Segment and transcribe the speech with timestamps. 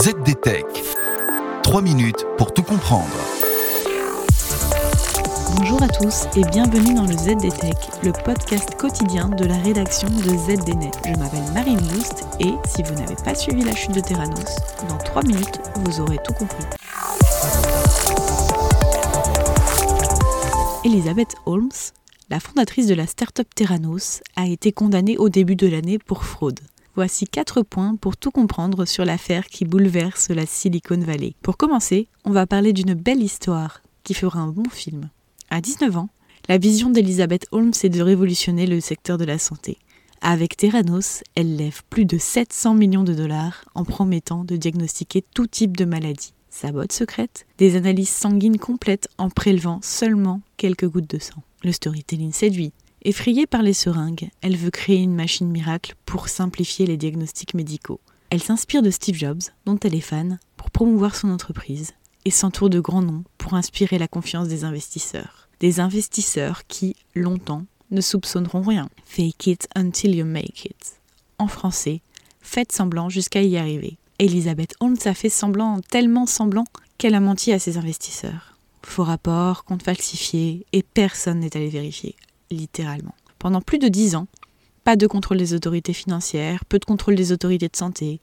[0.00, 0.64] ZDTech.
[1.64, 3.08] 3 minutes pour tout comprendre.
[5.56, 10.36] Bonjour à tous et bienvenue dans le ZDTech, le podcast quotidien de la rédaction de
[10.36, 10.92] ZDNet.
[11.04, 14.56] Je m'appelle Marine Lust et si vous n'avez pas suivi la chute de Terranos,
[14.88, 16.64] dans 3 minutes, vous aurez tout compris.
[20.84, 21.70] Elisabeth Holmes,
[22.30, 26.60] la fondatrice de la start-up Terranos, a été condamnée au début de l'année pour fraude.
[26.98, 31.36] Voici 4 points pour tout comprendre sur l'affaire qui bouleverse la Silicon Valley.
[31.42, 35.08] Pour commencer, on va parler d'une belle histoire qui fera un bon film.
[35.48, 36.08] À 19 ans,
[36.48, 39.78] la vision d'Elizabeth Holmes est de révolutionner le secteur de la santé.
[40.22, 45.46] Avec Terranos, elle lève plus de 700 millions de dollars en promettant de diagnostiquer tout
[45.46, 46.32] type de maladie.
[46.50, 51.44] Sa botte secrète Des analyses sanguines complètes en prélevant seulement quelques gouttes de sang.
[51.62, 52.72] Le storytelling séduit.
[53.02, 58.00] Effrayée par les seringues, elle veut créer une machine miracle pour simplifier les diagnostics médicaux.
[58.30, 61.92] Elle s'inspire de Steve Jobs, dont elle est fan, pour promouvoir son entreprise,
[62.24, 65.48] et s'entoure de grands noms pour inspirer la confiance des investisseurs.
[65.60, 68.88] Des investisseurs qui, longtemps, ne soupçonneront rien.
[69.04, 71.00] Fake it until you make it.
[71.38, 72.00] En français,
[72.40, 73.96] faites semblant jusqu'à y arriver.
[74.18, 76.64] Elisabeth Holmes a fait semblant, tellement semblant,
[76.98, 78.56] qu'elle a menti à ses investisseurs.
[78.82, 82.16] Faux rapports, comptes falsifiés, et personne n'est allé vérifier
[82.50, 83.14] littéralement.
[83.38, 84.26] Pendant plus de dix ans,
[84.84, 88.20] pas de contrôle des autorités financières, peu de contrôle des autorités de santé,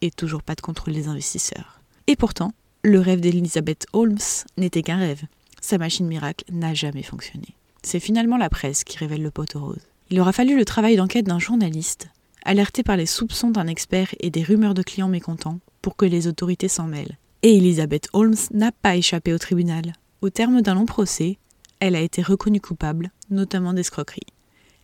[0.00, 1.80] et toujours pas de contrôle des investisseurs.
[2.06, 4.18] Et pourtant, le rêve d'Elizabeth Holmes
[4.56, 5.24] n'était qu'un rêve.
[5.60, 7.48] Sa machine miracle n'a jamais fonctionné.
[7.82, 9.82] C'est finalement la presse qui révèle le poteau rose.
[10.10, 12.08] Il aura fallu le travail d'enquête d'un journaliste,
[12.44, 16.28] alerté par les soupçons d'un expert et des rumeurs de clients mécontents, pour que les
[16.28, 17.18] autorités s'en mêlent.
[17.42, 19.92] Et Elizabeth Holmes n'a pas échappé au tribunal.
[20.20, 21.38] Au terme d'un long procès,
[21.80, 24.26] elle a été reconnue coupable, notamment d'escroquerie.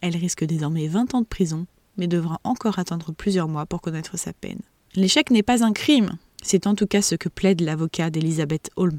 [0.00, 4.16] Elle risque désormais 20 ans de prison, mais devra encore attendre plusieurs mois pour connaître
[4.16, 4.60] sa peine.
[4.94, 8.98] L'échec n'est pas un crime, c'est en tout cas ce que plaide l'avocat d'Elizabeth Holmes.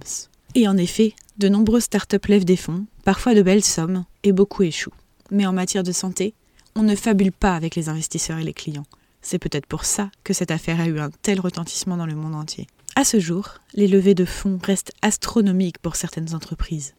[0.56, 4.64] Et en effet, de nombreuses startups lèvent des fonds, parfois de belles sommes, et beaucoup
[4.64, 4.94] échouent.
[5.32, 6.34] Mais en matière de santé,
[6.76, 8.86] on ne fabule pas avec les investisseurs et les clients.
[9.22, 12.36] C'est peut-être pour ça que cette affaire a eu un tel retentissement dans le monde
[12.36, 12.68] entier.
[12.96, 16.96] À ce jour, les levées de fonds restent astronomiques pour certaines entreprises.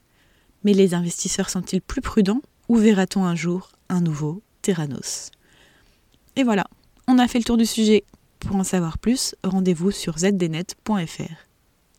[0.64, 5.30] Mais les investisseurs sont-ils plus prudents ou verra-t-on un jour un nouveau Terranos
[6.36, 6.66] Et voilà,
[7.08, 8.04] on a fait le tour du sujet.
[8.38, 11.50] Pour en savoir plus, rendez-vous sur zdnet.fr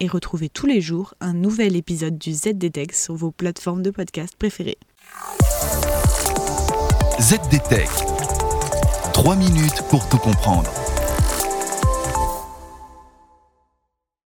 [0.02, 4.36] et retrouvez tous les jours un nouvel épisode du ZDTech sur vos plateformes de podcast
[4.36, 4.80] préférées.
[7.20, 7.88] ZDTech.
[9.14, 10.72] 3 minutes pour tout comprendre.